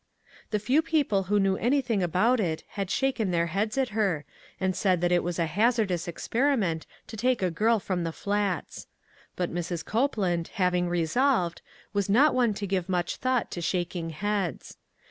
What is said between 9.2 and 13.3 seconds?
but Mrs. Copeland, having resolved, was not one to give much